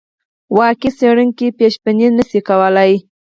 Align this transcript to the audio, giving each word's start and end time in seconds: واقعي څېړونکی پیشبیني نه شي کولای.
واقعي 0.57 0.89
څېړونکی 0.97 1.47
پیشبیني 1.59 2.07
نه 2.17 2.23
شي 2.29 2.39
کولای. 2.47 2.93